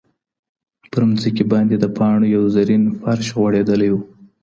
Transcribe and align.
پر 0.91 1.01
مځکي 1.09 1.43
باندې 1.51 1.75
د 1.79 1.85
پاڼو 1.97 2.27
یو 2.35 2.43
زرین 2.55 2.83
فرش 2.99 3.27
غوړېدلی 3.37 3.89
و. 3.91 3.95